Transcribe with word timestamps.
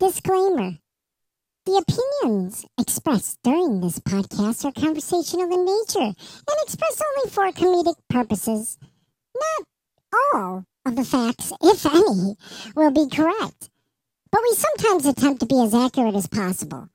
Disclaimer 0.00 0.78
The 1.66 1.84
opinions 2.22 2.64
expressed 2.80 3.38
during 3.44 3.82
this 3.82 3.98
podcast 3.98 4.64
are 4.64 4.72
conversational 4.72 5.52
in 5.52 5.66
nature 5.66 6.16
and 6.16 6.56
expressed 6.62 7.02
only 7.18 7.30
for 7.30 7.52
comedic 7.52 7.96
purposes. 8.08 8.78
Not 9.34 9.66
all 10.34 10.64
of 10.86 10.96
the 10.96 11.04
facts, 11.04 11.52
if 11.62 11.84
any, 11.84 12.34
will 12.74 12.90
be 12.92 13.14
correct, 13.14 13.68
but 14.32 14.40
we 14.42 14.54
sometimes 14.54 15.04
attempt 15.04 15.40
to 15.40 15.46
be 15.46 15.62
as 15.62 15.74
accurate 15.74 16.14
as 16.14 16.26
possible. 16.26 16.88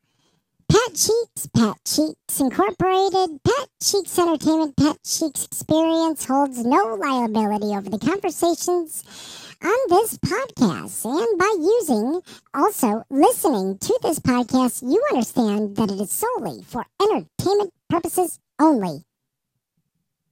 Pat 0.67 0.95
Cheeks, 0.95 1.47
Pat 1.55 1.77
Cheeks 1.85 2.39
Incorporated, 2.39 3.39
Pat 3.43 3.69
Cheeks 3.83 4.17
Entertainment, 4.17 4.75
Pat 4.77 4.97
Cheeks 5.05 5.45
Experience 5.45 6.25
holds 6.25 6.65
no 6.65 6.95
liability 6.95 7.67
over 7.67 7.87
the 7.87 7.99
conversations 7.99 9.44
on 9.63 9.77
this 9.89 10.17
podcast. 10.17 11.05
And 11.05 11.39
by 11.39 11.53
using, 11.57 12.21
also 12.53 13.03
listening 13.09 13.77
to 13.77 13.99
this 14.01 14.19
podcast, 14.19 14.81
you 14.81 15.03
understand 15.11 15.75
that 15.75 15.91
it 15.91 15.99
is 15.99 16.11
solely 16.11 16.63
for 16.63 16.85
entertainment 17.01 17.73
purposes 17.89 18.39
only. 18.59 19.03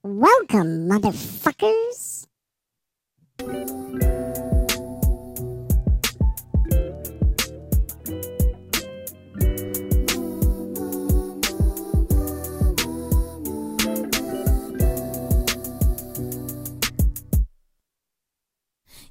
Welcome, 0.02 0.88
motherfuckers. 0.88 2.26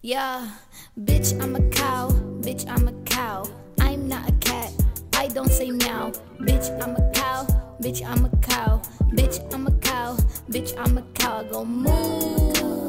Yeah, 0.06 0.50
bitch, 1.00 1.42
I'm 1.42 1.56
a 1.56 1.62
cow. 1.70 2.10
Bitch, 2.42 2.68
I'm 2.68 2.90
a 2.90 2.94
cow. 3.04 3.46
I'm 3.80 4.06
not 4.10 4.28
a 4.28 4.34
cat. 4.34 4.74
I 5.14 5.30
don't 5.30 5.50
say 5.50 5.72
meow. 5.72 6.12
Bitch, 6.42 6.70
I'm 6.84 6.98
a 6.98 7.12
cow. 7.14 7.48
Bitch, 7.82 8.06
I'm 8.06 8.26
a 8.26 8.30
cow. 8.42 8.82
Bitch, 9.14 9.40
I'm 9.54 9.66
a 9.66 9.72
cow. 9.80 10.18
Bitch, 10.52 10.78
I'm 10.78 10.98
a 10.98 11.02
cow. 11.14 11.40
I 11.40 11.44
go 11.46 11.64
moo. 11.64 12.83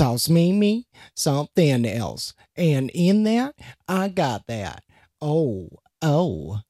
Sauce 0.00 0.30
me 0.30 0.50
me 0.50 0.86
something 1.14 1.84
else, 1.84 2.32
and 2.56 2.90
in 2.94 3.24
that 3.24 3.54
I 3.86 4.08
got 4.08 4.46
that. 4.46 4.82
Oh, 5.20 5.68
oh, 6.00 6.60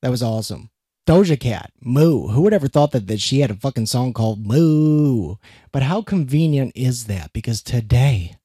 that 0.00 0.12
was 0.12 0.22
awesome. 0.22 0.70
Doja 1.04 1.40
Cat, 1.40 1.72
Moo. 1.80 2.28
Who 2.28 2.42
would 2.42 2.54
ever 2.54 2.68
thought 2.68 2.92
that, 2.92 3.08
that 3.08 3.20
she 3.20 3.40
had 3.40 3.50
a 3.50 3.56
fucking 3.56 3.86
song 3.86 4.12
called 4.12 4.46
Moo? 4.46 5.34
But 5.72 5.82
how 5.82 6.02
convenient 6.02 6.70
is 6.76 7.06
that? 7.06 7.32
Because 7.32 7.64
today, 7.64 8.36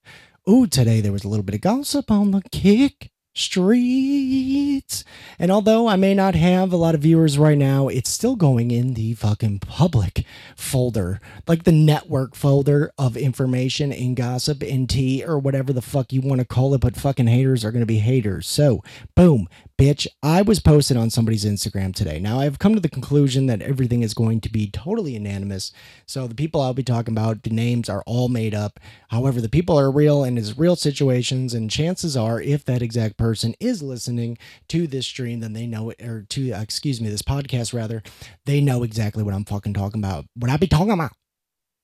ooh, 0.50 0.66
today 0.66 1.00
there 1.00 1.12
was 1.12 1.23
a 1.23 1.28
little 1.28 1.45
bit 1.45 1.54
of 1.54 1.62
gossip 1.62 2.10
on 2.10 2.32
the 2.32 2.42
kick 2.52 3.11
streets. 3.37 5.03
And 5.37 5.52
although 5.52 5.87
I 5.87 5.95
may 5.95 6.14
not 6.14 6.36
have 6.36 6.73
a 6.73 6.77
lot 6.77 6.95
of 6.95 7.02
viewers 7.02 7.37
right 7.37 7.58
now, 7.58 7.87
it's 7.87 8.09
still 8.09 8.36
going 8.36 8.71
in 8.71 8.95
the 8.95 9.14
fucking 9.14 9.59
public 9.59 10.25
folder, 10.55 11.21
like 11.48 11.64
the 11.64 11.71
network 11.71 12.36
folder 12.36 12.92
of 12.98 13.15
information 13.15 13.93
and 13.93 14.15
gossip 14.15 14.64
and 14.64 14.89
tea 14.89 15.23
or 15.23 15.37
whatever 15.37 15.71
the 15.71 15.81
fuck 15.81 16.11
you 16.11 16.21
want 16.21 16.39
to 16.39 16.45
call 16.45 16.73
it. 16.73 16.81
But 16.81 16.95
fucking 16.95 17.27
haters 17.27 17.64
are 17.64 17.71
going 17.71 17.81
to 17.81 17.86
be 17.86 17.99
haters. 17.99 18.48
So, 18.48 18.83
boom, 19.15 19.48
bitch. 19.77 20.08
I 20.23 20.42
was 20.42 20.60
posted 20.60 20.98
on 20.98 21.10
somebody's 21.10 21.45
Instagram 21.45 21.93
today. 21.93 22.20
Now, 22.20 22.39
I've 22.39 22.60
come 22.60 22.73
to 22.73 22.80
the 22.80 22.89
conclusion 22.89 23.45
that 23.45 23.61
everything 23.61 24.02
is 24.02 24.14
going 24.14 24.42
to 24.42 24.52
be 24.52 24.70
totally 24.70 25.15
anonymous. 25.15 25.71
So, 26.05 26.27
the 26.27 26.36
people 26.36 26.61
I'll 26.61 26.73
be 26.73 26.83
talking 26.83 27.14
about, 27.14 27.43
the 27.43 27.52
names 27.52 27.87
are 27.87 28.04
all 28.05 28.27
made 28.27 28.55
up. 28.55 28.80
However, 29.10 29.39
the 29.39 29.49
people 29.49 29.80
are 29.80 29.92
real 29.92 30.23
and 30.23 30.37
it's 30.37 30.58
real 30.58 30.76
situations. 30.76 31.54
And 31.54 31.70
chances 31.70 32.17
are, 32.17 32.42
if 32.42 32.66
that 32.66 32.82
exact 32.82 33.17
person 33.17 33.54
is 33.60 33.83
listening 33.83 34.37
to 34.70 34.87
this 34.87 35.05
stream, 35.05 35.39
then 35.39 35.54
they 35.54 35.67
know 35.67 35.92
it, 35.92 36.02
or 36.02 36.23
to, 36.30 36.52
uh, 36.52 36.61
excuse 36.61 36.99
me, 36.99 37.10
this 37.10 37.21
podcast 37.21 37.73
rather, 37.73 38.02
they 38.45 38.61
know 38.61 38.83
exactly 38.83 39.23
what 39.23 39.33
I'm 39.33 39.45
fucking 39.45 39.73
talking 39.73 40.02
about. 40.02 40.26
What 40.36 40.52
I 40.52 40.58
be 40.58 40.67
talking 40.67 40.92
about. 40.92 41.11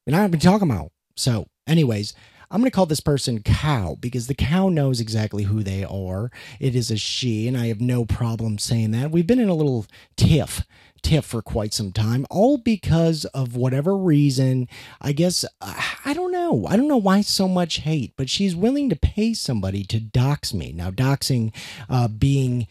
And 0.07 0.15
I 0.15 0.27
be 0.27 0.37
talking 0.37 0.69
about. 0.69 0.91
So, 1.15 1.45
anyways, 1.67 2.13
I'm 2.53 2.59
going 2.59 2.69
to 2.69 2.75
call 2.75 2.85
this 2.85 2.99
person 2.99 3.41
cow 3.41 3.97
because 3.99 4.27
the 4.27 4.35
cow 4.35 4.69
knows 4.69 4.99
exactly 4.99 5.45
who 5.45 5.63
they 5.63 5.83
are. 5.83 6.29
It 6.59 6.75
is 6.75 6.91
a 6.91 6.97
she, 6.97 7.47
and 7.47 7.57
I 7.57 7.65
have 7.65 7.81
no 7.81 8.05
problem 8.05 8.59
saying 8.59 8.91
that. 8.91 9.09
We've 9.09 9.25
been 9.25 9.39
in 9.39 9.49
a 9.49 9.55
little 9.55 9.87
tiff, 10.15 10.61
tiff 11.01 11.25
for 11.25 11.41
quite 11.41 11.73
some 11.73 11.91
time, 11.91 12.27
all 12.29 12.59
because 12.59 13.25
of 13.25 13.55
whatever 13.55 13.97
reason. 13.97 14.67
I 15.01 15.13
guess, 15.13 15.43
uh, 15.61 15.81
I 16.05 16.13
don't 16.13 16.31
know. 16.31 16.67
I 16.67 16.77
don't 16.77 16.87
know 16.87 16.95
why 16.95 17.21
so 17.21 17.47
much 17.47 17.77
hate, 17.77 18.13
but 18.17 18.29
she's 18.29 18.55
willing 18.55 18.87
to 18.91 18.95
pay 18.95 19.33
somebody 19.33 19.83
to 19.85 19.99
dox 19.99 20.53
me. 20.53 20.73
Now, 20.73 20.91
doxing 20.91 21.55
uh, 21.89 22.07
being 22.07 22.67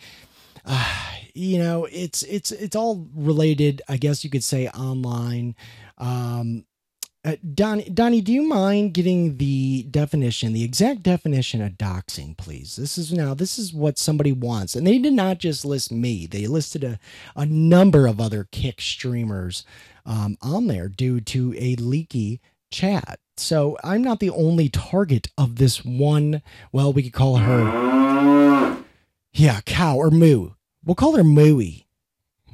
you 1.35 1.59
know 1.59 1.87
it's 1.91 2.23
it's 2.23 2.53
it's 2.53 2.77
all 2.77 3.09
related 3.17 3.83
i 3.89 3.97
guess 3.97 4.23
you 4.23 4.31
could 4.31 4.45
say 4.45 4.69
online 4.69 5.57
um 5.99 6.65
uh, 7.25 7.37
Donnie, 7.55 7.89
Donnie, 7.89 8.21
do 8.21 8.33
you 8.33 8.43
mind 8.43 8.95
getting 8.95 9.37
the 9.37 9.85
definition, 9.85 10.53
the 10.53 10.65
exact 10.65 11.03
definition 11.03 11.63
of 11.63 11.73
doxing, 11.73 12.37
please? 12.37 12.75
This 12.75 12.99
is 12.99 13.13
now, 13.13 13.33
this 13.33 13.59
is 13.59 13.73
what 13.73 13.97
somebody 13.97 14.33
wants. 14.33 14.75
And 14.75 14.85
they 14.85 14.99
did 14.99 15.13
not 15.13 15.39
just 15.39 15.65
list 15.65 15.93
me, 15.93 16.27
they 16.27 16.49
listed 16.49 16.83
a, 16.83 16.99
a 17.37 17.47
number 17.47 18.09
of 18.09 18.21
other 18.21 18.49
kick 18.51 18.81
streamers 18.81 19.65
um, 20.05 20.37
on 20.43 20.67
there 20.67 20.89
due 20.89 21.21
to 21.21 21.55
a 21.57 21.77
leaky 21.77 22.41
chat. 22.73 23.21
So 23.37 23.79
I'm 23.85 24.03
not 24.03 24.19
the 24.19 24.31
only 24.31 24.69
target 24.69 25.29
of 25.39 25.57
this 25.57 25.85
one, 25.85 26.43
well, 26.73 26.93
we 26.93 27.05
could 27.05 27.13
call 27.13 27.37
her, 27.37 28.83
yeah, 29.33 29.61
cow 29.65 29.97
or 29.97 30.11
moo. 30.11 30.51
We'll 30.85 30.97
call 30.97 31.17
her 31.17 31.23
Mooey. 31.23 31.85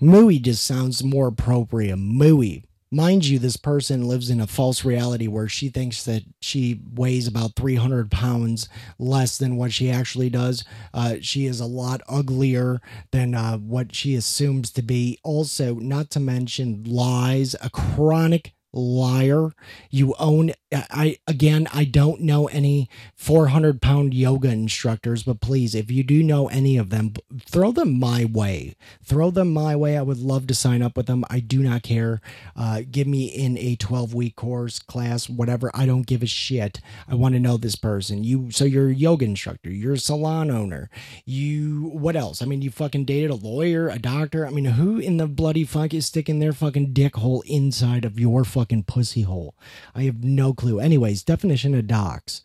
Mooey 0.00 0.40
just 0.40 0.64
sounds 0.64 1.02
more 1.02 1.28
appropriate. 1.28 1.96
Mooey. 1.96 2.64
Mind 2.90 3.26
you, 3.26 3.38
this 3.38 3.58
person 3.58 4.08
lives 4.08 4.30
in 4.30 4.40
a 4.40 4.46
false 4.46 4.82
reality 4.82 5.26
where 5.26 5.48
she 5.48 5.68
thinks 5.68 6.04
that 6.04 6.22
she 6.40 6.80
weighs 6.94 7.26
about 7.26 7.54
300 7.54 8.10
pounds 8.10 8.66
less 8.98 9.36
than 9.36 9.56
what 9.56 9.72
she 9.72 9.90
actually 9.90 10.30
does. 10.30 10.64
Uh, 10.94 11.16
she 11.20 11.44
is 11.44 11.60
a 11.60 11.66
lot 11.66 12.00
uglier 12.08 12.80
than 13.10 13.34
uh, 13.34 13.58
what 13.58 13.94
she 13.94 14.14
assumes 14.14 14.70
to 14.70 14.82
be. 14.82 15.18
Also, 15.22 15.74
not 15.74 16.08
to 16.10 16.20
mention 16.20 16.82
lies, 16.84 17.54
a 17.60 17.68
chronic 17.68 18.54
liar. 18.72 19.50
You 19.90 20.14
own, 20.18 20.52
I, 20.70 21.16
again, 21.26 21.66
I 21.72 21.84
don't 21.84 22.20
know 22.20 22.46
any 22.48 22.90
400 23.16 23.80
pound 23.80 24.12
yoga 24.12 24.48
instructors, 24.48 25.22
but 25.22 25.40
please, 25.40 25.74
if 25.74 25.90
you 25.90 26.02
do 26.02 26.22
know 26.22 26.48
any 26.48 26.76
of 26.76 26.90
them, 26.90 27.14
throw 27.40 27.72
them 27.72 27.98
my 27.98 28.26
way. 28.26 28.76
Throw 29.02 29.30
them 29.30 29.52
my 29.52 29.74
way. 29.74 29.96
I 29.96 30.02
would 30.02 30.18
love 30.18 30.46
to 30.48 30.54
sign 30.54 30.82
up 30.82 30.94
with 30.94 31.06
them. 31.06 31.24
I 31.30 31.40
do 31.40 31.62
not 31.62 31.82
care. 31.82 32.20
Uh, 32.54 32.82
give 32.90 33.06
me 33.06 33.26
in 33.26 33.56
a 33.56 33.76
12 33.76 34.12
week 34.12 34.36
course, 34.36 34.78
class, 34.78 35.28
whatever. 35.28 35.70
I 35.72 35.86
don't 35.86 36.06
give 36.06 36.22
a 36.22 36.26
shit. 36.26 36.82
I 37.08 37.14
want 37.14 37.34
to 37.34 37.40
know 37.40 37.56
this 37.56 37.76
person. 37.76 38.22
You, 38.22 38.50
so 38.50 38.66
you're 38.66 38.88
a 38.88 38.94
yoga 38.94 39.24
instructor, 39.24 39.70
you're 39.70 39.94
a 39.94 39.98
salon 39.98 40.50
owner. 40.50 40.90
You, 41.24 41.90
what 41.94 42.14
else? 42.14 42.42
I 42.42 42.44
mean, 42.44 42.60
you 42.60 42.70
fucking 42.70 43.06
dated 43.06 43.30
a 43.30 43.34
lawyer, 43.36 43.88
a 43.88 43.98
doctor. 43.98 44.46
I 44.46 44.50
mean, 44.50 44.66
who 44.66 44.98
in 44.98 45.16
the 45.16 45.26
bloody 45.26 45.64
fuck 45.64 45.94
is 45.94 46.04
sticking 46.04 46.40
their 46.40 46.52
fucking 46.52 46.92
dick 46.92 47.16
hole 47.16 47.42
inside 47.46 48.04
of 48.04 48.20
your 48.20 48.44
fucking 48.44 48.82
pussy 48.82 49.22
hole? 49.22 49.54
I 49.94 50.02
have 50.02 50.22
no 50.22 50.52
clue. 50.58 50.78
Anyways, 50.80 51.22
definition 51.22 51.74
of 51.74 51.86
dox 51.86 52.42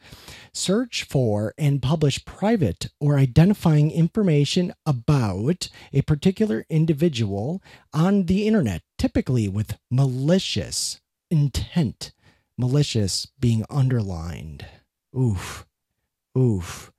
search 0.54 1.04
for 1.04 1.54
and 1.58 1.82
publish 1.82 2.24
private 2.26 2.88
or 3.00 3.18
identifying 3.18 3.92
information 3.92 4.72
about 4.86 5.68
a 5.92 6.04
particular 6.04 6.64
individual 6.70 7.62
on 7.92 8.28
the 8.28 8.48
internet, 8.48 8.84
typically 8.98 9.50
with 9.50 9.78
malicious 9.92 11.02
intent. 11.30 12.14
Malicious 12.56 13.26
being 13.40 13.66
underlined. 13.70 14.66
Oof. 15.18 15.66
Oof. 16.38 16.92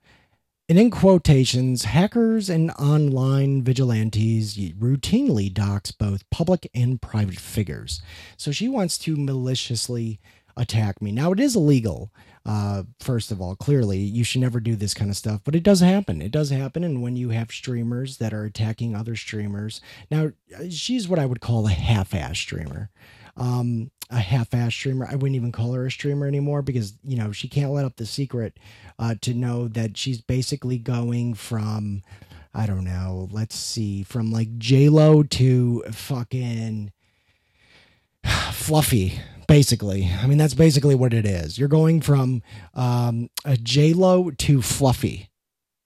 And 0.67 0.79
in 0.79 0.89
quotations, 0.89 1.85
hackers 1.85 2.49
and 2.49 2.71
online 2.71 3.63
vigilantes 3.63 4.57
routinely 4.57 5.53
dox 5.53 5.91
both 5.91 6.29
public 6.29 6.69
and 6.73 7.01
private 7.01 7.39
figures. 7.39 8.01
So 8.35 8.51
she 8.51 8.67
wants 8.67 8.97
to 8.99 9.15
maliciously 9.15 10.19
attack 10.57 11.01
me. 11.01 11.11
Now, 11.11 11.31
it 11.31 11.39
is 11.39 11.55
illegal. 11.55 12.11
Uh, 12.45 12.83
first 12.99 13.31
of 13.31 13.41
all, 13.41 13.55
clearly, 13.55 13.97
you 13.97 14.23
should 14.23 14.41
never 14.41 14.59
do 14.59 14.75
this 14.75 14.93
kind 14.93 15.09
of 15.09 15.17
stuff, 15.17 15.41
but 15.43 15.55
it 15.55 15.63
does 15.63 15.79
happen. 15.79 16.21
It 16.21 16.31
does 16.31 16.51
happen. 16.51 16.83
And 16.83 17.01
when 17.01 17.15
you 17.15 17.29
have 17.29 17.51
streamers 17.51 18.17
that 18.17 18.33
are 18.33 18.45
attacking 18.45 18.95
other 18.95 19.15
streamers, 19.15 19.81
now 20.11 20.31
she's 20.69 21.07
what 21.07 21.19
I 21.19 21.25
would 21.25 21.41
call 21.41 21.67
a 21.67 21.71
half 21.71 22.13
ass 22.13 22.37
streamer. 22.37 22.89
Um, 23.37 23.91
a 24.09 24.19
half-ass 24.19 24.73
streamer. 24.73 25.07
I 25.09 25.15
wouldn't 25.15 25.35
even 25.35 25.51
call 25.51 25.73
her 25.73 25.85
a 25.85 25.91
streamer 25.91 26.27
anymore 26.27 26.61
because 26.61 26.93
you 27.03 27.17
know 27.17 27.31
she 27.31 27.47
can't 27.47 27.71
let 27.71 27.85
up 27.85 27.95
the 27.95 28.05
secret 28.05 28.57
uh, 28.99 29.15
to 29.21 29.33
know 29.33 29.67
that 29.67 29.97
she's 29.97 30.21
basically 30.21 30.77
going 30.77 31.33
from 31.33 32.03
I 32.53 32.65
don't 32.67 32.85
know. 32.85 33.27
Let's 33.31 33.55
see, 33.55 34.03
from 34.03 34.31
like 34.31 34.57
J 34.57 34.89
Lo 34.89 35.23
to 35.23 35.83
fucking 35.91 36.91
Fluffy. 38.51 39.19
Basically, 39.47 40.09
I 40.21 40.27
mean 40.27 40.37
that's 40.37 40.53
basically 40.53 40.95
what 40.95 41.13
it 41.13 41.25
is. 41.25 41.57
You're 41.57 41.67
going 41.67 42.01
from 42.01 42.41
um, 42.73 43.29
a 43.43 43.57
J 43.57 43.93
Lo 43.93 44.31
to 44.31 44.61
Fluffy 44.61 45.29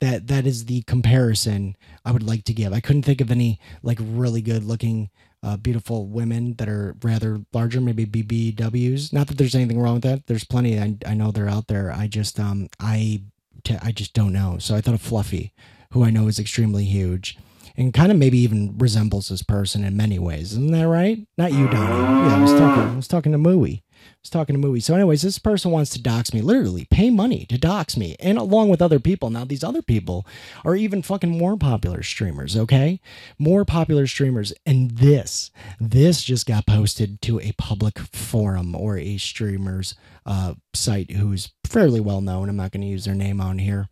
that 0.02 0.28
that 0.28 0.46
is 0.48 0.66
the 0.66 0.82
comparison 0.84 1.76
I 2.06 2.12
would 2.12 2.24
like 2.24 2.46
to 2.46 2.54
give. 2.54 2.74
I 2.74 2.80
couldn't 2.80 3.04
think 3.04 3.22
of 3.22 3.32
any 3.32 3.60
like 3.84 4.00
really 4.02 4.42
good 4.42 4.64
looking 4.64 5.10
uh, 5.44 5.58
beautiful 5.58 6.08
women 6.08 6.56
that 6.56 6.68
are 6.68 6.96
rather 7.02 7.42
larger, 7.54 7.80
maybe 7.80 8.06
BBWs. 8.06 9.14
Not 9.14 9.28
that 9.28 9.38
there's 9.38 9.56
anything 9.56 9.80
wrong 9.80 9.96
with 9.96 10.04
that. 10.04 10.28
There's 10.28 10.44
plenty. 10.44 10.80
I, 10.80 10.98
I 11.06 11.14
know 11.14 11.32
they're 11.32 11.50
out 11.50 11.68
there. 11.68 11.92
I 11.92 12.08
just 12.08 12.40
um 12.40 12.70
I 12.80 13.24
t- 13.64 13.78
I 13.82 13.92
just 13.92 14.14
don't 14.14 14.34
know. 14.34 14.58
So 14.60 14.76
I 14.76 14.82
thought 14.82 14.94
of 14.94 15.02
Fluffy, 15.02 15.54
who 15.92 16.04
I 16.04 16.10
know 16.10 16.28
is 16.28 16.40
extremely 16.40 16.86
huge. 16.86 17.38
And 17.80 17.94
kind 17.94 18.12
of 18.12 18.18
maybe 18.18 18.38
even 18.40 18.78
resembles 18.78 19.30
this 19.30 19.42
person 19.42 19.84
in 19.84 19.98
many 19.98 20.20
ways, 20.20 20.52
isn't 20.52 20.72
that 20.72 20.88
right? 20.88 21.26
Not 21.38 21.54
you, 21.54 21.68
Donnie. 21.70 22.28
Yeah, 22.28 22.36
I 22.36 22.42
was 22.42 22.52
talking. 22.52 22.84
I 22.84 22.96
was 22.96 23.08
talking 23.08 23.32
to 23.32 23.38
Mooey 23.38 23.82
I 24.02 24.22
was 24.22 24.30
talking 24.30 24.54
to 24.54 24.60
Movie. 24.60 24.80
So, 24.80 24.96
anyways, 24.96 25.22
this 25.22 25.40
person 25.40 25.72
wants 25.72 25.92
to 25.92 26.02
dox 26.02 26.34
me, 26.34 26.42
literally 26.42 26.86
pay 26.90 27.10
money 27.10 27.46
to 27.46 27.58
dox 27.58 27.96
me, 27.98 28.16
and 28.20 28.38
along 28.38 28.70
with 28.70 28.82
other 28.82 29.00
people. 29.00 29.30
Now, 29.30 29.46
these 29.46 29.64
other 29.64 29.82
people 29.82 30.26
are 30.66 30.76
even 30.76 31.02
fucking 31.02 31.38
more 31.38 31.58
popular 31.58 32.04
streamers, 32.04 32.58
okay? 32.58 33.00
More 33.38 33.66
popular 33.66 34.08
streamers. 34.08 34.54
And 34.66 34.92
this, 34.92 35.52
this 35.80 36.24
just 36.24 36.46
got 36.46 36.66
posted 36.66 37.22
to 37.24 37.40
a 37.40 37.54
public 37.54 38.00
forum 38.00 38.76
or 38.76 38.98
a 38.98 39.18
streamer's 39.18 39.96
uh, 40.26 40.56
site 40.74 41.12
who's 41.12 41.52
fairly 41.64 42.00
well 42.00 42.22
known. 42.22 42.50
I'm 42.50 42.58
not 42.58 42.72
going 42.72 42.82
to 42.82 42.88
use 42.88 43.06
their 43.06 43.16
name 43.16 43.40
on 43.42 43.58
here. 43.58 43.88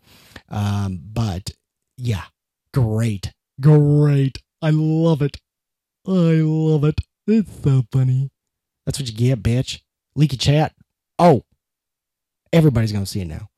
Um, 0.50 1.00
but 1.02 1.52
yeah, 1.98 2.24
great. 2.74 3.34
Great. 3.60 4.42
I 4.62 4.70
love 4.72 5.22
it. 5.22 5.38
I 6.06 6.42
love 6.42 6.84
it. 6.84 7.02
It's 7.28 7.64
so 7.64 7.84
funny. 7.92 8.30
That's 8.86 9.00
what 9.00 9.10
you 9.10 9.16
get, 9.16 9.44
bitch 9.44 9.82
leaky 10.18 10.36
chat. 10.36 10.74
Oh, 11.18 11.44
everybody's 12.52 12.92
going 12.92 13.06
to 13.06 13.10
see 13.10 13.22
it 13.22 13.28
now. 13.28 13.50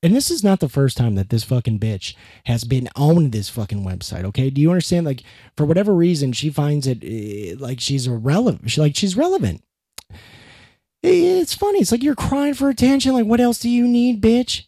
And 0.00 0.14
this 0.14 0.30
is 0.30 0.44
not 0.44 0.60
the 0.60 0.68
first 0.68 0.96
time 0.96 1.16
that 1.16 1.30
this 1.30 1.42
fucking 1.42 1.80
bitch 1.80 2.14
has 2.46 2.62
been 2.62 2.88
on 2.94 3.30
this 3.30 3.48
fucking 3.48 3.84
website. 3.84 4.24
Okay, 4.26 4.48
do 4.48 4.60
you 4.60 4.70
understand? 4.70 5.04
Like, 5.04 5.24
for 5.56 5.66
whatever 5.66 5.92
reason, 5.92 6.32
she 6.32 6.50
finds 6.50 6.86
it 6.86 7.02
uh, 7.02 7.58
like 7.58 7.80
she's 7.80 8.06
irrelevant. 8.06 8.70
She, 8.70 8.80
like 8.80 8.94
she's 8.94 9.16
relevant. 9.16 9.64
It's 11.02 11.54
funny. 11.54 11.80
It's 11.80 11.90
like 11.90 12.04
you're 12.04 12.14
crying 12.14 12.54
for 12.54 12.68
attention. 12.68 13.12
Like, 13.12 13.26
what 13.26 13.40
else 13.40 13.58
do 13.58 13.68
you 13.68 13.88
need, 13.88 14.22
bitch? 14.22 14.67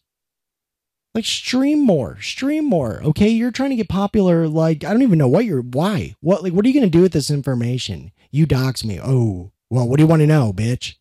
Like, 1.15 1.25
stream 1.25 1.85
more, 1.85 2.21
stream 2.21 2.65
more. 2.67 3.03
Okay, 3.03 3.29
you're 3.29 3.51
trying 3.51 3.71
to 3.71 3.77
get 3.77 3.89
popular. 3.89 4.47
Like, 4.47 4.85
I 4.85 4.93
don't 4.93 5.03
even 5.03 5.19
know 5.19 5.29
what 5.29 5.45
you're. 5.45 5.63
Why? 5.63 6.15
What? 6.21 6.43
Like, 6.43 6.53
what 6.53 6.65
are 6.65 6.69
you 6.69 6.75
gonna 6.75 6.91
do 6.91 7.03
with 7.03 7.13
this 7.13 7.31
information? 7.31 8.13
You 8.31 8.47
dox 8.47 8.85
me. 8.85 9.01
Oh, 9.03 9.51
well, 9.71 9.89
what 9.89 9.97
do 9.97 10.05
you 10.05 10.07
want 10.07 10.21
to 10.21 10.27
know, 10.27 10.53
bitch? 10.53 10.97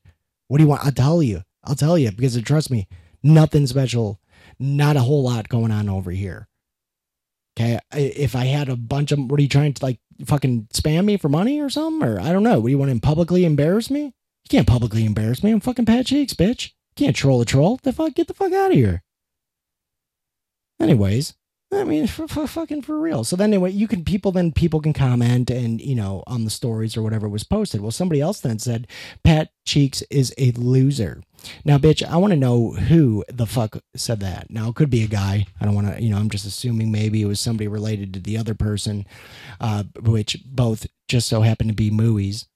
What 0.47 0.57
do 0.57 0.63
you 0.63 0.69
want? 0.69 0.83
I'll 0.83 0.91
tell 0.91 1.21
you. 1.21 1.43
I'll 1.63 1.75
tell 1.75 1.97
you 1.97 2.11
because 2.11 2.35
uh, 2.35 2.41
trust 2.41 2.71
me, 2.71 2.87
nothing 3.21 3.67
special, 3.67 4.19
not 4.57 4.95
a 4.95 5.01
whole 5.01 5.23
lot 5.23 5.49
going 5.49 5.71
on 5.71 5.89
over 5.89 6.11
here. 6.11 6.47
Okay, 7.57 7.79
if 7.93 8.35
I 8.35 8.45
had 8.45 8.69
a 8.69 8.75
bunch 8.75 9.11
of, 9.11 9.19
what 9.19 9.39
are 9.39 9.43
you 9.43 9.49
trying 9.49 9.73
to 9.73 9.85
like 9.85 9.99
fucking 10.25 10.69
spam 10.73 11.05
me 11.05 11.17
for 11.17 11.29
money 11.29 11.59
or 11.59 11.69
something? 11.69 12.07
Or 12.07 12.19
I 12.19 12.31
don't 12.31 12.43
know. 12.43 12.59
What 12.59 12.67
do 12.67 12.71
you 12.71 12.77
want 12.77 12.91
to 12.91 12.99
publicly 12.99 13.43
embarrass 13.43 13.89
me? 13.89 14.05
You 14.05 14.49
can't 14.49 14.67
publicly 14.67 15.05
embarrass 15.05 15.43
me. 15.43 15.51
I'm 15.51 15.59
fucking 15.59 15.85
Pat 15.85 16.05
Cheeks, 16.05 16.33
bitch. 16.33 16.67
You 16.67 17.05
can't 17.05 17.15
troll 17.15 17.41
a 17.41 17.45
troll. 17.45 17.79
The 17.83 17.91
fuck, 17.91 18.15
get 18.15 18.27
the 18.27 18.33
fuck 18.33 18.53
out 18.53 18.71
of 18.71 18.77
here. 18.77 19.03
Anyways, 20.79 21.33
I 21.71 21.83
mean, 21.83 22.07
for, 22.07 22.27
for, 22.27 22.47
fucking 22.47 22.81
for 22.81 22.99
real. 22.99 23.23
So 23.23 23.35
then 23.35 23.51
anyway, 23.51 23.71
you 23.71 23.87
can 23.87 24.03
people 24.03 24.31
then 24.31 24.51
people 24.51 24.81
can 24.81 24.93
comment 24.93 25.51
and 25.51 25.79
you 25.79 25.95
know 25.95 26.23
on 26.25 26.43
the 26.43 26.49
stories 26.49 26.97
or 26.97 27.03
whatever 27.03 27.29
was 27.29 27.43
posted. 27.43 27.81
Well, 27.81 27.91
somebody 27.91 28.21
else 28.21 28.39
then 28.39 28.57
said 28.57 28.87
Pat 29.23 29.51
Cheeks 29.65 30.01
is 30.09 30.33
a 30.37 30.51
loser. 30.51 31.21
Now, 31.63 31.77
bitch, 31.77 32.03
I 32.03 32.17
want 32.17 32.31
to 32.31 32.39
know 32.39 32.71
who 32.71 33.23
the 33.29 33.45
fuck 33.45 33.77
said 33.95 34.19
that. 34.21 34.49
Now, 34.49 34.69
it 34.69 34.75
could 34.75 34.89
be 34.89 35.03
a 35.03 35.07
guy. 35.07 35.45
I 35.61 35.65
don't 35.65 35.75
want 35.75 35.95
to, 35.95 36.01
you 36.01 36.09
know, 36.09 36.17
I'm 36.17 36.29
just 36.29 36.45
assuming 36.45 36.91
maybe 36.91 37.21
it 37.21 37.27
was 37.27 37.39
somebody 37.39 37.67
related 37.67 38.13
to 38.13 38.19
the 38.19 38.37
other 38.37 38.55
person, 38.55 39.05
uh, 39.61 39.83
which 40.01 40.43
both 40.45 40.85
just 41.07 41.29
so 41.29 41.41
happened 41.41 41.69
to 41.69 41.75
be 41.75 41.91
Mooies. 41.91 42.47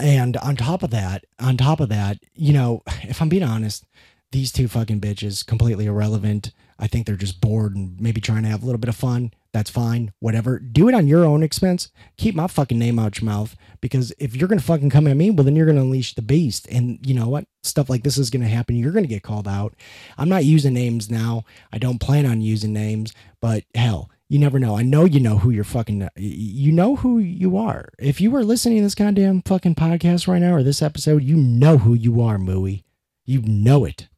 And 0.00 0.36
on 0.38 0.56
top 0.56 0.82
of 0.82 0.90
that, 0.90 1.24
on 1.38 1.56
top 1.56 1.80
of 1.80 1.90
that, 1.90 2.18
you 2.34 2.52
know, 2.52 2.82
if 3.02 3.20
I'm 3.20 3.28
being 3.28 3.42
honest, 3.42 3.84
these 4.32 4.50
two 4.50 4.68
fucking 4.68 5.00
bitches 5.00 5.46
completely 5.46 5.86
irrelevant. 5.86 6.52
I 6.78 6.88
think 6.88 7.06
they're 7.06 7.16
just 7.16 7.40
bored 7.40 7.76
and 7.76 8.00
maybe 8.00 8.20
trying 8.20 8.42
to 8.42 8.48
have 8.48 8.62
a 8.62 8.66
little 8.66 8.80
bit 8.80 8.88
of 8.88 8.96
fun. 8.96 9.32
That's 9.52 9.70
fine. 9.70 10.12
Whatever. 10.18 10.58
Do 10.58 10.88
it 10.88 10.94
on 10.94 11.06
your 11.06 11.24
own 11.24 11.42
expense. 11.42 11.90
Keep 12.16 12.34
my 12.34 12.46
fucking 12.46 12.78
name 12.78 12.98
out 12.98 13.20
your 13.20 13.26
mouth 13.26 13.54
because 13.80 14.12
if 14.18 14.34
you're 14.34 14.48
going 14.48 14.58
to 14.58 14.64
fucking 14.64 14.90
come 14.90 15.06
at 15.06 15.16
me, 15.16 15.30
well, 15.30 15.44
then 15.44 15.54
you're 15.54 15.66
going 15.66 15.76
to 15.76 15.82
unleash 15.82 16.14
the 16.14 16.22
beast. 16.22 16.66
And 16.68 16.98
you 17.06 17.14
know 17.14 17.28
what? 17.28 17.44
Stuff 17.62 17.88
like 17.88 18.02
this 18.02 18.18
is 18.18 18.30
going 18.30 18.42
to 18.42 18.48
happen. 18.48 18.76
You're 18.76 18.92
going 18.92 19.04
to 19.04 19.08
get 19.08 19.22
called 19.22 19.46
out. 19.46 19.74
I'm 20.18 20.30
not 20.30 20.44
using 20.44 20.72
names 20.72 21.10
now. 21.10 21.44
I 21.72 21.78
don't 21.78 22.00
plan 22.00 22.26
on 22.26 22.40
using 22.40 22.72
names, 22.72 23.12
but 23.40 23.64
hell, 23.74 24.10
you 24.28 24.38
never 24.38 24.58
know. 24.58 24.76
I 24.76 24.82
know 24.82 25.04
you 25.04 25.20
know 25.20 25.36
who 25.36 25.50
you're 25.50 25.62
fucking, 25.62 26.08
you 26.16 26.72
know 26.72 26.96
who 26.96 27.18
you 27.18 27.58
are. 27.58 27.90
If 27.98 28.20
you 28.20 28.30
were 28.30 28.44
listening 28.44 28.78
to 28.78 28.84
this 28.84 28.94
goddamn 28.94 29.42
fucking 29.42 29.74
podcast 29.74 30.26
right 30.26 30.40
now 30.40 30.54
or 30.54 30.62
this 30.62 30.82
episode, 30.82 31.22
you 31.22 31.36
know 31.36 31.78
who 31.78 31.92
you 31.94 32.22
are, 32.22 32.38
Mooey. 32.38 32.84
You 33.26 33.42
know 33.42 33.84
it. 33.84 34.08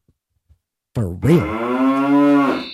For 0.95 1.09
real. 1.09 2.65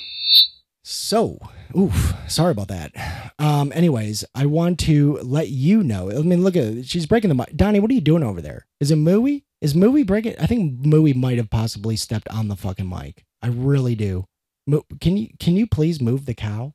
So, 0.82 1.38
oof, 1.76 2.14
sorry 2.28 2.50
about 2.52 2.68
that. 2.68 3.32
Um, 3.38 3.72
anyways, 3.74 4.24
I 4.34 4.46
want 4.46 4.78
to 4.80 5.18
let 5.22 5.48
you 5.48 5.82
know. 5.82 6.10
I 6.10 6.20
mean, 6.22 6.42
look 6.42 6.56
at 6.56 6.84
she's 6.86 7.06
breaking 7.06 7.28
the 7.28 7.34
mic. 7.34 7.56
Donnie, 7.56 7.80
what 7.80 7.90
are 7.90 7.94
you 7.94 8.00
doing 8.00 8.22
over 8.22 8.42
there? 8.42 8.66
Is 8.78 8.90
it 8.90 8.96
Mooey? 8.98 9.44
Is 9.60 9.74
Mooey 9.74 10.06
breaking? 10.06 10.34
I 10.38 10.46
think 10.46 10.80
Mooey 10.82 11.14
might 11.14 11.38
have 11.38 11.48
possibly 11.50 11.96
stepped 11.96 12.28
on 12.28 12.48
the 12.48 12.56
fucking 12.56 12.88
mic. 12.88 13.24
I 13.42 13.48
really 13.48 13.94
do. 13.94 14.26
Mo- 14.66 14.84
can 15.00 15.16
you 15.16 15.28
can 15.38 15.56
you 15.56 15.66
please 15.66 16.00
move 16.00 16.26
the 16.26 16.34
cow? 16.34 16.74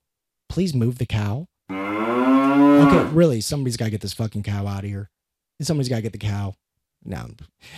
Please 0.50 0.74
move 0.74 0.98
the 0.98 1.06
cow. 1.06 1.48
Okay, 1.70 3.04
really, 3.14 3.42
somebody's 3.42 3.78
got 3.78 3.86
to 3.86 3.92
get 3.92 4.02
this 4.02 4.14
fucking 4.14 4.44
cow 4.44 4.66
out 4.66 4.84
of 4.84 4.90
here. 4.90 5.10
Somebody's 5.62 5.90
got 5.90 5.98
to 5.98 6.02
get 6.02 6.12
the 6.12 6.18
cow. 6.18 6.56
No. 7.04 7.28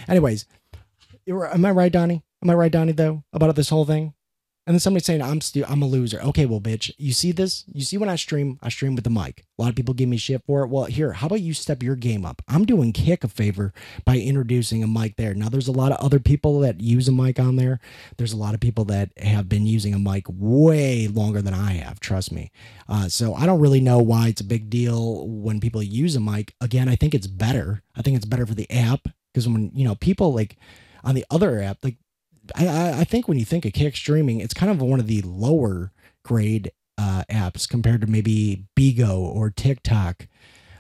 Anyways, 0.08 0.46
am 1.28 1.66
I 1.66 1.72
right, 1.72 1.92
Donnie? 1.92 2.24
Am 2.44 2.50
I 2.50 2.54
right, 2.54 2.72
Donnie? 2.72 2.94
Though 2.94 3.24
about 3.34 3.56
this 3.56 3.70
whole 3.70 3.86
thing. 3.86 4.14
And 4.68 4.74
then 4.74 4.82
somebody 4.82 5.02
saying 5.02 5.22
I'm 5.22 5.40
stu- 5.40 5.64
I'm 5.66 5.82
a 5.82 5.86
loser. 5.86 6.20
Okay, 6.20 6.46
well, 6.46 6.60
bitch, 6.60 6.92
you 6.98 7.14
see 7.14 7.32
this? 7.32 7.64
You 7.72 7.86
see 7.86 7.98
when 7.98 8.10
I 8.10 8.18
stream, 8.18 8.60
I 8.62 8.68
stream 8.68 8.96
with 8.96 9.06
the 9.06 9.10
mic. 9.10 9.46
A 9.58 9.62
lot 9.62 9.70
of 9.70 9.78
people 9.78 9.94
give 9.94 10.10
me 10.10 10.18
shit 10.18 10.44
for 10.46 10.62
it. 10.62 10.68
Well, 10.68 10.84
here, 10.84 11.14
how 11.14 11.28
about 11.28 11.40
you 11.40 11.54
step 11.54 11.82
your 11.82 11.96
game 11.96 12.26
up? 12.26 12.42
I'm 12.50 12.66
doing 12.66 12.92
Kick 12.92 13.24
a 13.24 13.30
favor 13.30 13.74
by 14.04 14.18
introducing 14.18 14.84
a 14.84 14.88
mic 14.88 15.16
there. 15.16 15.34
Now, 15.34 15.48
there's 15.48 15.70
a 15.70 15.72
lot 15.72 15.94
of 15.94 16.00
other 16.00 16.20
people 16.20 16.60
that 16.60 16.82
use 16.82 17.08
a 17.08 17.14
mic 17.14 17.40
on 17.40 17.56
there. 17.56 17.80
There's 18.18 18.34
a 18.34 18.38
lot 18.38 18.54
of 18.54 18.60
people 18.60 18.84
that 18.86 19.12
have 19.20 19.48
been 19.48 19.66
using 19.66 19.94
a 19.94 20.00
mic 20.00 20.26
way 20.28 21.08
longer 21.08 21.42
than 21.42 21.54
I 21.54 21.76
have. 21.76 22.02
Trust 22.02 22.34
me. 22.34 22.52
Uh, 22.90 23.08
so 23.08 23.36
I 23.36 23.46
don't 23.46 23.62
really 23.62 23.80
know 23.80 24.00
why 24.00 24.28
it's 24.28 24.42
a 24.42 24.44
big 24.44 24.70
deal 24.70 25.26
when 25.30 25.62
people 25.62 25.82
use 25.82 26.18
a 26.18 26.20
mic. 26.20 26.56
Again, 26.60 26.90
I 26.90 26.98
think 26.98 27.16
it's 27.16 27.28
better. 27.28 27.84
I 27.96 28.02
think 28.02 28.18
it's 28.18 28.26
better 28.26 28.46
for 28.46 28.54
the 28.54 28.70
app 28.70 29.08
because 29.34 29.48
when 29.48 29.72
you 29.74 29.86
know 29.86 29.96
people 29.96 30.34
like 30.34 30.58
on 31.08 31.16
the 31.16 31.26
other 31.32 31.62
app, 31.62 31.78
like 31.84 31.96
I, 32.56 33.00
I 33.00 33.04
think 33.06 33.28
when 33.28 33.40
you 33.40 33.46
think 33.46 33.66
of 33.66 33.74
kick 33.74 33.96
streaming, 33.96 34.42
it's 34.42 34.54
kind 34.54 34.72
of 34.72 34.82
one 34.82 35.00
of 35.00 35.08
the 35.08 35.22
lower 35.22 35.92
grade 36.24 36.72
uh, 36.98 37.24
apps 37.32 37.68
compared 37.68 38.02
to 38.02 38.08
maybe 38.08 38.66
Bigo 38.76 39.18
or 39.18 39.50
TikTok. 39.50 40.28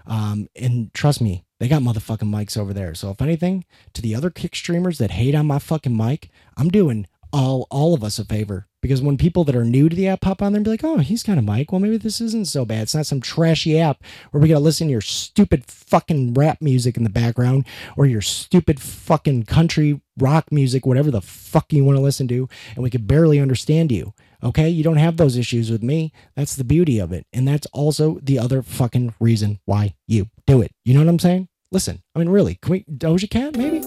Um, 0.05 0.47
and 0.55 0.93
trust 0.93 1.21
me, 1.21 1.45
they 1.59 1.67
got 1.67 1.81
motherfucking 1.81 2.29
mics 2.29 2.57
over 2.57 2.73
there. 2.73 2.93
So 2.93 3.09
if 3.11 3.21
anything, 3.21 3.65
to 3.93 4.01
the 4.01 4.15
other 4.15 4.29
kick 4.29 4.55
streamers 4.55 4.97
that 4.97 5.11
hate 5.11 5.35
on 5.35 5.47
my 5.47 5.59
fucking 5.59 5.95
mic, 5.95 6.29
I'm 6.57 6.69
doing 6.69 7.07
all 7.33 7.67
all 7.69 7.93
of 7.93 8.03
us 8.03 8.19
a 8.19 8.25
favor 8.25 8.67
because 8.87 9.01
when 9.01 9.17
people 9.17 9.43
that 9.43 9.55
are 9.55 9.65
new 9.65 9.89
to 9.89 9.95
the 9.95 10.07
app 10.07 10.21
pop 10.21 10.41
on 10.41 10.53
there 10.53 10.57
and 10.57 10.63
be 10.63 10.71
like, 10.71 10.83
oh, 10.83 10.99
he's 10.99 11.23
got 11.23 11.37
a 11.37 11.41
mic. 11.41 11.71
Well, 11.71 11.81
maybe 11.81 11.97
this 11.97 12.21
isn't 12.21 12.47
so 12.47 12.63
bad. 12.63 12.83
It's 12.83 12.95
not 12.95 13.05
some 13.05 13.19
trashy 13.19 13.77
app 13.79 14.01
where 14.31 14.41
we 14.41 14.47
got 14.47 14.55
to 14.55 14.59
listen 14.61 14.87
to 14.87 14.91
your 14.91 15.01
stupid 15.01 15.65
fucking 15.65 16.33
rap 16.33 16.61
music 16.61 16.95
in 16.95 17.03
the 17.03 17.09
background 17.09 17.65
or 17.97 18.05
your 18.05 18.21
stupid 18.21 18.79
fucking 18.79 19.43
country 19.43 20.01
rock 20.17 20.51
music, 20.51 20.85
whatever 20.85 21.11
the 21.11 21.21
fuck 21.21 21.71
you 21.73 21.83
want 21.83 21.97
to 21.97 22.01
listen 22.01 22.27
to, 22.29 22.47
and 22.75 22.83
we 22.83 22.89
could 22.89 23.07
barely 23.07 23.39
understand 23.39 23.91
you. 23.91 24.13
Okay, 24.41 24.69
you 24.69 24.83
don't 24.83 24.97
have 24.97 25.17
those 25.17 25.35
issues 25.35 25.69
with 25.69 25.83
me. 25.83 26.13
That's 26.35 26.55
the 26.55 26.63
beauty 26.63 26.99
of 26.99 27.11
it. 27.11 27.25
And 27.33 27.47
that's 27.47 27.67
also 27.73 28.19
the 28.21 28.39
other 28.39 28.61
fucking 28.61 29.15
reason 29.19 29.59
why 29.65 29.95
you 30.07 30.29
do 30.45 30.61
it. 30.61 30.71
You 30.85 30.93
know 30.93 31.01
what 31.01 31.09
I'm 31.09 31.19
saying? 31.19 31.49
Listen, 31.71 32.01
I 32.15 32.19
mean, 32.19 32.29
really, 32.29 32.55
can 32.55 32.71
we, 32.71 32.83
Doja 32.83 33.29
Cat, 33.29 33.57
maybe? 33.57 33.81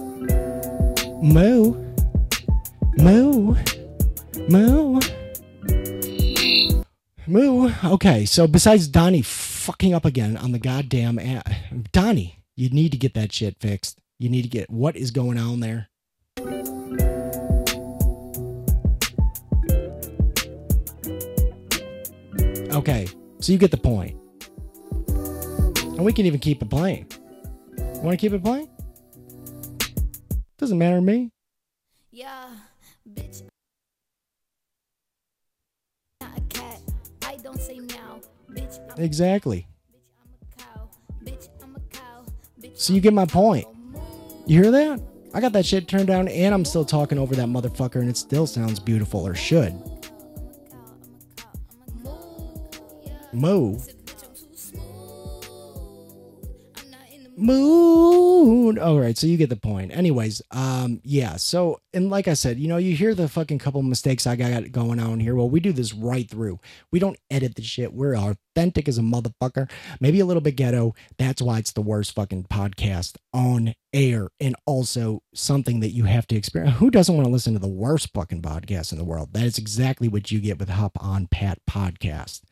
Moo. 1.23 1.87
Moo. 2.99 3.80
Moo. 4.51 4.99
Moo. 7.29 7.71
Okay, 7.85 8.25
so 8.25 8.49
besides 8.49 8.89
Donnie 8.89 9.23
fucking 9.23 9.95
up 9.95 10.05
again 10.05 10.37
on 10.37 10.51
the 10.51 10.59
goddamn 10.59 11.21
app, 11.21 11.49
Donnie, 11.93 12.43
you 12.57 12.69
need 12.69 12.91
to 12.91 12.99
get 12.99 13.15
that 13.15 13.33
shit 13.33 13.57
fixed. 13.61 14.01
You 14.19 14.29
need 14.29 14.43
to 14.43 14.49
get 14.49 14.69
what 14.69 14.97
is 14.97 15.13
going 15.13 15.39
on 15.39 15.61
there. 15.61 15.89
Okay, 22.73 23.07
so 23.39 23.53
you 23.53 23.59
get 23.59 23.71
the 23.71 23.77
point. 23.81 24.19
And 25.07 26.05
we 26.05 26.13
can 26.13 26.27
even 26.27 26.41
keep 26.41 26.61
it 26.61 26.69
playing. 26.69 27.07
Want 28.03 28.11
to 28.11 28.17
keep 28.17 28.33
it 28.33 28.43
playing? 28.43 28.69
Doesn't 30.59 30.77
matter 30.77 30.97
to 30.97 31.03
me. 31.03 31.31
Yeah, 32.11 32.49
bitch. 33.09 33.50
Don't 37.43 37.61
say 37.61 37.79
meow. 37.81 38.21
Bitch, 38.51 38.99
Exactly. 38.99 39.67
bitch, 39.69 40.09
I'm 40.23 40.27
a 40.27 40.63
cow. 40.63 40.89
Bitch, 41.25 41.49
I'm 41.63 41.77
a 41.77 41.81
cow. 41.91 42.25
Bitch, 42.61 42.77
So 42.79 42.93
you 42.93 43.01
get 43.01 43.13
my 43.15 43.27
point. 43.27 43.67
You 44.47 44.63
hear 44.63 44.71
that? 44.73 45.01
I 45.33 45.41
got 45.41 45.53
that 45.53 45.65
shit 45.65 45.87
turned 45.87 46.09
down 46.09 46.27
and 46.29 46.53
I'm 46.53 46.65
still 46.65 46.85
talking 46.85 47.17
over 47.19 47.37
that 47.37 47.47
motherfucker 47.47 48.01
and 48.01 48.09
it 48.09 48.17
still 48.17 48.47
sounds 48.47 48.81
beautiful 48.81 49.25
or 49.27 49.35
should. 49.35 49.75
Moo. 53.33 53.79
Mood. 57.41 58.79
All 58.79 59.01
right, 59.01 59.17
so 59.17 59.27
you 59.27 59.37
get 59.37 59.49
the 59.49 59.57
point. 59.57 59.93
Anyways, 59.97 60.43
um, 60.51 61.01
yeah. 61.03 61.37
So, 61.37 61.81
and 61.95 62.11
like 62.11 62.29
I 62.29 62.35
said, 62.35 62.59
you 62.59 62.69
know, 62.69 62.77
you 62.77 62.95
hear 62.95 63.15
the 63.15 63.29
fucking 63.29 63.59
couple 63.59 63.83
mistakes 63.83 64.27
I 64.27 64.37
got 64.37 64.71
going 64.73 65.01
on 65.01 65.21
here. 65.21 65.35
Well, 65.35 65.49
we 65.49 65.59
do 65.59 65.73
this 65.73 65.95
right 65.95 66.29
through. 66.29 66.61
We 66.93 66.99
don't 66.99 67.19
edit 67.31 67.55
the 67.55 67.63
shit. 67.63 67.95
We're 67.95 68.15
authentic 68.15 68.89
as 68.89 68.99
a 68.99 69.03
motherfucker. 69.03 69.71
Maybe 70.01 70.21
a 70.21 70.27
little 70.27 70.43
bit 70.43 70.57
ghetto. 70.57 70.95
That's 71.19 71.41
why 71.41 71.59
it's 71.59 71.73
the 71.73 71.81
worst 71.81 72.15
fucking 72.15 72.45
podcast 72.45 73.17
on 73.33 73.75
air, 73.93 74.29
and 74.39 74.55
also 74.67 75.23
something 75.35 75.81
that 75.81 75.91
you 75.91 76.05
have 76.05 76.27
to 76.29 76.37
experience. 76.37 76.77
Who 76.77 76.91
doesn't 76.91 77.15
want 77.15 77.27
to 77.27 77.33
listen 77.33 77.55
to 77.55 77.59
the 77.59 77.69
worst 77.69 78.11
fucking 78.13 78.43
podcast 78.43 78.93
in 78.93 78.99
the 78.99 79.05
world? 79.05 79.33
That 79.33 79.45
is 79.45 79.59
exactly 79.59 80.09
what 80.09 80.31
you 80.31 80.41
get 80.41 80.59
with 80.59 80.69
Hop 80.69 80.93
on 81.03 81.27
Pat 81.27 81.59
podcast. 81.69 82.43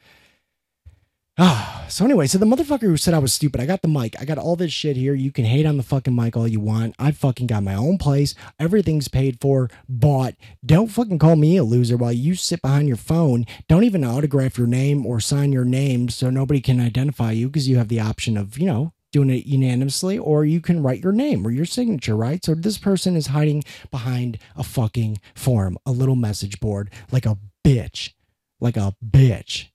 Ah, 1.41 1.87
so 1.89 2.05
anyway, 2.05 2.27
so 2.27 2.37
the 2.37 2.47
motherfucker 2.47 2.83
who 2.83 2.97
said 2.97 3.15
I 3.15 3.19
was 3.21 3.33
stupid, 3.33 3.61
I 3.61 3.67
got 3.67 3.83
the 3.83 3.89
mic. 3.89 4.21
I 4.21 4.25
got 4.25 4.39
all 4.39 4.57
this 4.57 4.73
shit 4.73 4.97
here. 4.97 5.15
You 5.15 5.31
can 5.31 5.45
hate 5.45 5.67
on 5.67 5.77
the 5.77 5.83
fucking 5.85 6.15
mic 6.15 6.37
all 6.37 6.49
you 6.49 6.61
want. 6.61 6.97
I 6.99 7.13
fucking 7.13 7.47
got 7.47 7.63
my 7.63 7.75
own 7.75 7.97
place. 7.97 8.35
Everything's 8.59 9.09
paid 9.09 9.41
for, 9.41 9.71
bought. 9.89 10.35
Don't 10.67 10.89
fucking 10.89 11.19
call 11.21 11.37
me 11.37 11.57
a 11.57 11.65
loser 11.65 11.97
while 11.97 12.13
you 12.13 12.35
sit 12.35 12.61
behind 12.61 12.89
your 12.89 12.97
phone. 12.97 13.47
Don't 13.69 13.85
even 13.85 14.05
autograph 14.05 14.59
your 14.59 14.67
name 14.67 15.07
or 15.07 15.21
sign 15.21 15.53
your 15.53 15.65
name 15.65 16.09
so 16.09 16.29
nobody 16.29 16.61
can 16.61 16.81
identify 16.81 17.31
you 17.31 17.47
because 17.49 17.69
you 17.69 17.79
have 17.79 17.89
the 17.89 18.01
option 18.01 18.37
of, 18.37 18.59
you 18.59 18.67
know, 18.67 18.93
doing 19.13 19.31
it 19.31 19.47
unanimously 19.47 20.19
or 20.19 20.45
you 20.45 20.61
can 20.61 20.83
write 20.83 21.03
your 21.03 21.13
name 21.13 21.47
or 21.47 21.51
your 21.51 21.65
signature, 21.65 22.17
right? 22.17 22.45
So 22.45 22.55
this 22.55 22.79
person 22.79 23.17
is 23.17 23.29
hiding 23.29 23.63
behind 23.91 24.39
a 24.57 24.65
fucking 24.65 25.21
form, 25.35 25.79
a 25.87 25.93
little 25.93 26.17
message 26.17 26.59
board 26.59 26.91
like 27.13 27.27
a 27.27 27.39
bitch. 27.65 28.13
Like 28.61 28.77
a 28.77 28.97
bitch. 29.05 29.69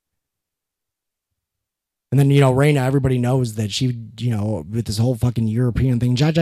And 2.13 2.19
then 2.19 2.29
you 2.29 2.41
know 2.41 2.51
Reina, 2.51 2.81
everybody 2.81 3.17
knows 3.17 3.55
that 3.55 3.71
she, 3.71 3.97
you 4.19 4.29
know, 4.29 4.67
with 4.69 4.85
this 4.85 4.99
whole 4.99 5.15
fucking 5.15 5.47
European 5.47 5.99
thing, 5.99 6.15
like 6.15 6.37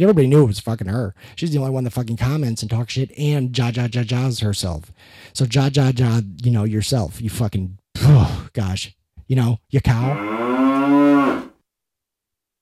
everybody 0.00 0.28
knew 0.28 0.44
it 0.44 0.46
was 0.46 0.60
fucking 0.60 0.86
her. 0.86 1.12
She's 1.34 1.50
the 1.50 1.58
only 1.58 1.72
one 1.72 1.82
that 1.82 1.90
fucking 1.90 2.18
comments 2.18 2.62
and 2.62 2.70
talks 2.70 2.92
shit 2.92 3.10
and 3.18 3.58
ja 3.58 3.72
ja 3.74 3.88
ja 3.92 4.02
ja's 4.02 4.38
herself. 4.38 4.92
So 5.32 5.44
ja 5.44 5.68
ja 5.72 5.90
ja, 5.92 6.20
you 6.40 6.52
know 6.52 6.62
yourself, 6.62 7.20
you 7.20 7.30
fucking, 7.30 7.78
oh, 7.96 8.46
gosh, 8.52 8.94
you 9.26 9.34
know 9.34 9.58
your 9.70 9.80
cow, 9.80 11.50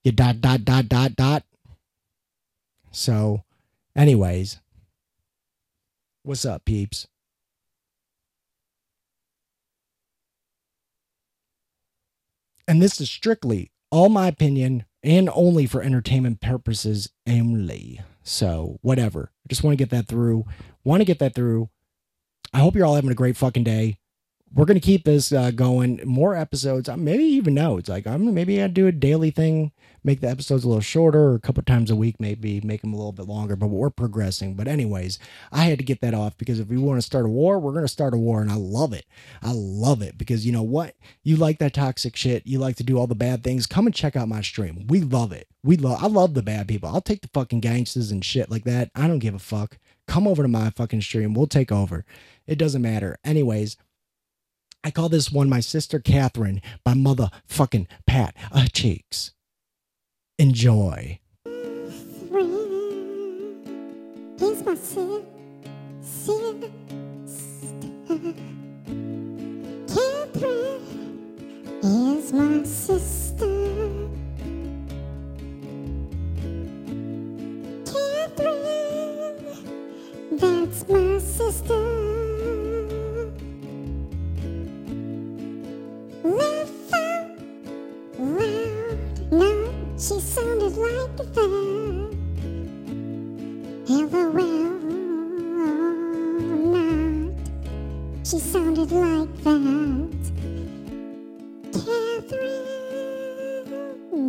you 0.03 0.13
dot 0.13 0.41
dot 0.41 0.65
dot 0.65 0.89
dot 0.89 1.15
dot. 1.15 1.43
So, 2.91 3.45
anyways, 3.95 4.61
what's 6.23 6.47
up, 6.47 6.65
peeps? 6.65 7.07
And 12.69 12.83
this 12.83 13.01
is 13.01 13.11
strictly 13.11 13.73
all 13.91 14.11
my 14.11 14.29
opinion 14.29 14.85
and 15.03 15.31
only 15.33 15.67
for 15.67 15.83
entertainment 15.83 16.41
purposes 16.41 17.11
only. 17.27 18.01
So, 18.23 18.79
whatever. 18.83 19.33
I 19.45 19.49
just 19.49 19.65
want 19.65 19.73
to 19.73 19.83
get 19.83 19.91
that 19.91 20.07
through. 20.07 20.45
Want 20.85 21.01
to 21.01 21.07
get 21.07 21.19
that 21.21 21.35
through. 21.35 21.71
I 22.53 22.59
hope 22.59 22.75
you're 22.75 22.85
all 22.85 22.95
having 22.95 23.11
a 23.11 23.15
great 23.15 23.37
fucking 23.37 23.65
day. 23.65 23.99
We're 24.55 24.65
to 24.65 24.81
keep 24.81 25.05
this 25.05 25.31
uh, 25.31 25.51
going. 25.51 26.01
More 26.05 26.35
episodes. 26.35 26.89
uh, 26.89 26.97
Maybe 26.97 27.25
even 27.25 27.55
notes. 27.55 27.89
Like, 27.89 28.07
I'm 28.07 28.33
maybe 28.35 28.63
I'd 28.63 28.75
do 28.75 28.87
a 28.87 28.93
daily 28.93 29.31
thing, 29.31 29.73
make 30.03 30.21
the 30.21 30.29
episodes 30.29 30.65
a 30.65 30.69
little 30.69 30.81
shorter, 30.81 31.31
or 31.31 31.35
a 31.35 31.41
couple 31.41 31.63
times 31.63 31.91
a 31.91 31.97
week, 31.97 32.17
maybe 32.19 32.61
make 32.63 32.81
them 32.81 32.93
a 32.93 32.97
little 32.97 33.13
bit 33.13 33.27
longer. 33.27 33.57
But 33.57 33.69
we're 33.69 33.91
progressing. 33.91 34.55
But, 34.55 34.67
anyways, 34.67 35.19
I 35.53 35.65
had 35.65 35.79
to 35.79 35.85
get 35.85 36.01
that 36.01 36.15
off 36.15 36.37
because 36.39 36.61
if 36.61 36.69
we 36.69 36.79
want 36.79 36.99
to 36.99 37.07
start 37.07 37.27
a 37.27 37.29
war, 37.29 37.59
we're 37.59 37.73
to 37.83 37.89
start 37.89 38.15
a 38.15 38.19
war. 38.19 38.41
And 38.41 38.51
I 38.51 38.57
love 38.57 38.93
it. 38.93 39.07
I 39.43 39.53
love 39.53 40.03
it 40.03 40.17
because 40.17 40.47
you 40.47 40.53
know 40.53 40.63
what? 40.63 40.97
You 41.23 41.37
like 41.37 41.59
that 41.59 41.75
toxic 41.75 42.17
shit. 42.17 42.47
You 42.47 42.59
like 42.59 42.77
to 42.77 42.85
do 42.85 42.99
all 42.99 43.07
the 43.07 43.15
bad 43.15 43.45
things. 43.45 43.67
Come 43.67 43.87
and 43.87 43.95
check 43.95 44.17
out 44.17 44.29
my 44.29 44.41
stream. 44.41 44.87
We 44.89 45.01
love 45.01 45.31
it. 45.33 45.47
We 45.63 45.77
love. 45.77 46.03
I 46.03 46.07
love 46.07 46.35
the 46.35 46.43
bad 46.43 46.69
people. 46.69 46.89
I'll 46.89 47.01
take 47.01 47.21
the 47.21 47.29
fucking 47.35 47.61
gangsters 47.61 48.11
and 48.11 48.25
shit 48.25 48.51
like 48.51 48.65
that. 48.65 48.91
I 48.95 49.07
don't 49.07 49.19
give 49.19 49.35
a 49.35 49.39
fuck. 49.39 49.79
Come 50.07 50.27
over 50.27 50.43
to 50.43 50.49
my 50.49 50.71
fucking 50.71 51.03
stream. 51.03 51.35
We'll 51.35 51.47
take 51.47 51.71
over. 51.71 52.07
It 52.47 52.57
doesn't 52.59 52.81
matter. 52.81 53.19
Anyways, 53.25 53.77
I 54.85 54.91
call 54.91 55.09
this 55.09 55.31
one 55.33 55.49
my 55.49 55.61
sister 55.61 55.99
Catherine 55.99 56.63
by 56.85 56.95
mother 56.95 57.31
fucking 57.47 57.89
Pat 58.07 58.35
uh, 58.53 58.67
Cheeks. 58.73 59.33
Enjoy. 60.39 61.19
He's 64.39 64.63
my 64.65 64.75
si- 64.75 65.25
sister. 66.01 66.71
Catherine 69.89 70.83
is 71.83 72.33
my 72.33 72.63
sister. 72.63 74.09
Catherine, 77.85 79.45
that's 80.33 80.89
my 80.89 81.19
sister. 81.19 82.18
She 90.09 90.19
sounded 90.21 90.75
like 90.79 91.17
that. 91.19 91.35
LOL, 93.89 94.39
not. 96.73 97.35
She 98.25 98.39
sounded 98.39 98.91
like 98.91 99.37
that. 99.45 100.33
Catherine, 101.75 103.15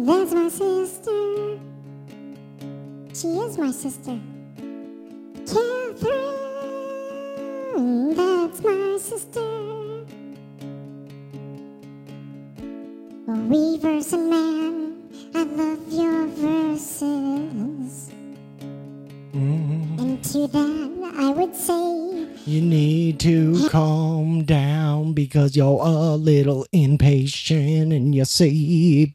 that's 0.06 0.34
my 0.34 0.50
sister. 0.50 1.60
She 3.14 3.28
is 3.28 3.58
my 3.58 3.72
sister. 3.72 4.20
Catherine, 5.48 6.36
that's 8.16 8.62
my 8.62 8.98
sister. 9.00 9.40
A 13.30 13.32
Weavers 13.48 14.12
and 14.14 14.30
man, 14.30 14.49
To 20.40 20.48
that, 20.48 21.14
I 21.18 21.30
would 21.32 21.54
say, 21.54 22.26
You 22.46 22.62
need 22.62 23.20
to 23.20 23.68
calm 23.68 24.46
down 24.46 25.12
because 25.12 25.58
you're 25.58 25.82
a 25.82 26.16
little 26.16 26.66
impatient 26.72 27.92
and 27.92 28.16
you 28.16 28.24
see 28.24 29.12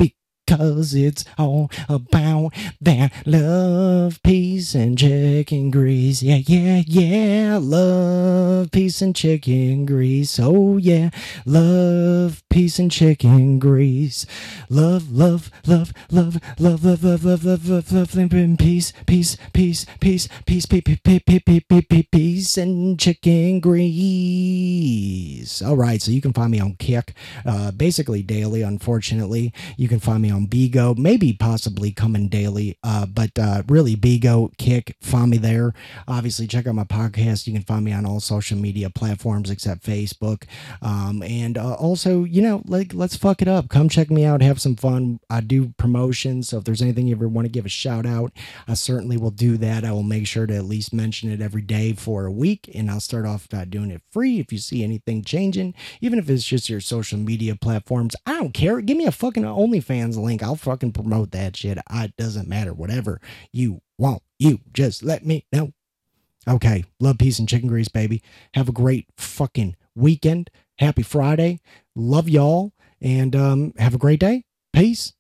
Cause 0.47 0.95
it's 0.95 1.25
all 1.39 1.71
about 1.89 2.51
that 2.81 3.13
love, 3.25 4.23
peace, 4.23 4.75
and 4.75 4.99
chicken 4.99 5.71
grease. 5.71 6.23
Yeah, 6.23 6.41
yeah, 6.45 6.83
yeah. 6.87 7.59
Love, 7.61 8.71
peace, 8.71 9.01
and 9.01 9.17
chicken 9.17 9.87
grease. 9.87 10.39
Oh, 10.39 10.77
yeah. 10.77 11.11
Love, 11.47 12.43
peace, 12.51 12.79
and 12.79 12.91
chicken 12.91 13.59
grease. 13.59 14.27
Love, 14.69 15.11
love, 15.11 15.51
love, 15.67 15.93
love, 16.11 16.37
love, 16.61 16.85
love, 16.85 17.05
love, 17.05 17.25
love, 17.25 17.45
love, 17.45 17.69
love, 17.69 17.93
love, 17.93 18.15
and 18.35 18.59
peace, 18.59 18.93
peace, 19.07 19.37
peace, 19.55 19.87
peace, 20.01 20.29
peace, 20.45 20.67
peace, 20.67 20.67
peace, 20.67 22.07
peace, 22.13 22.57
and 22.59 23.01
chicken 23.01 23.61
grease. 23.61 25.63
All 25.63 25.77
right, 25.77 26.03
so 26.03 26.11
you 26.11 26.21
can 26.21 26.33
find 26.33 26.51
me 26.53 26.61
on 26.61 26.75
Kick, 26.75 27.15
uh, 27.47 27.71
basically 27.71 28.23
daily. 28.23 28.63
Unfortunately, 28.63 29.53
you 29.77 29.89
can 29.89 30.01
find 30.01 30.23
me 30.23 30.31
on 30.31 30.44
Bigo, 30.49 30.97
maybe 30.97 31.33
possibly 31.33 31.93
coming 31.93 32.29
daily, 32.29 32.79
uh, 32.83 33.07
but 33.07 33.39
uh, 33.39 33.63
really 33.69 33.97
Bigo, 33.97 34.57
Kick, 34.59 34.97
find 35.01 35.31
me 35.31 35.39
there. 35.39 35.73
Obviously, 36.07 36.47
check 36.47 36.67
out 36.67 36.75
my 36.75 36.85
podcast. 36.85 37.47
You 37.47 37.53
can 37.53 37.63
find 37.63 37.85
me 37.85 37.93
on 37.93 38.07
all 38.07 38.21
social 38.21 38.59
media 38.59 38.91
platforms 38.91 39.51
except 39.51 39.85
Facebook. 39.85 40.45
Um, 40.83 41.23
and 41.23 41.59
uh, 41.59 41.75
also, 41.75 42.25
you 42.25 42.43
know, 42.43 42.63
like 42.67 42.95
let's 42.95 43.17
fuck 43.17 43.43
it 43.43 43.49
up. 43.49 43.69
Come 43.69 43.89
check 43.89 44.11
me 44.11 44.25
out, 44.25 44.43
have 44.43 44.61
some 44.61 44.77
fun. 44.77 45.21
I 45.31 45.41
do 45.41 45.75
promotions, 45.77 46.49
so 46.49 46.59
if 46.59 46.65
there's 46.65 46.83
anything 46.83 47.07
you 47.07 47.17
ever 47.17 47.29
want 47.29 47.47
to 47.47 47.53
give 47.53 47.67
a 47.67 47.71
shout 47.71 48.07
out, 48.07 48.33
I 48.69 48.75
certainly 48.75 49.17
will 49.17 49.31
do 49.31 49.57
that. 49.59 49.85
I 49.85 49.93
will 49.93 50.03
make 50.03 50.27
sure 50.27 50.47
to 50.47 50.55
at 50.57 50.65
least 50.65 50.93
mention 50.93 51.31
it 51.31 51.41
every 51.41 51.63
day 51.63 51.93
for 51.93 52.27
a 52.27 52.33
week, 52.33 52.71
and 52.75 52.91
I'll 52.91 53.01
start 53.01 53.27
off 53.27 53.49
by 53.49 53.65
doing 53.65 53.91
it 53.91 54.03
free. 54.11 54.41
If 54.41 54.53
you 54.53 54.59
see 54.59 54.83
anything 54.83 55.23
changing, 55.23 55.75
even 56.01 56.19
if 56.19 56.29
it's 56.29 56.45
just 56.45 56.69
your 56.69 56.81
social 56.81 57.19
media 57.19 57.55
platforms, 57.57 58.15
I 58.27 58.33
don't 58.33 58.55
care. 58.55 58.81
Give 58.81 58.97
me 58.97 59.07
a 59.07 59.13
fucking 59.13 59.43
OnlyFans 59.43 60.17
link. 60.25 60.43
I'll 60.43 60.57
fucking 60.57 60.93
promote 60.93 61.31
that 61.33 61.57
shit. 61.57 61.79
It 61.91 62.17
doesn't 62.17 62.49
matter. 62.49 62.73
Whatever 62.73 63.21
you 63.53 63.81
want, 63.99 64.23
you 64.39 64.61
just 64.73 65.03
let 65.03 65.25
me 65.25 65.47
know. 65.53 65.73
Okay, 66.47 66.85
love, 67.01 67.19
peace, 67.19 67.39
and 67.39 67.49
chicken 67.49 67.69
grease, 67.69 67.89
baby. 67.89 68.23
Have 68.53 68.69
a 68.69 68.73
great 68.73 69.07
fucking 69.17 69.77
weekend. 69.95 70.51
Happy 70.79 71.03
Friday. 71.03 71.61
Love 71.97 72.29
y'all, 72.29 72.73
and 73.01 73.35
um, 73.35 73.73
have 73.79 73.95
a 73.95 73.99
great 73.99 74.21
day. 74.21 74.45
Peace. 74.73 75.15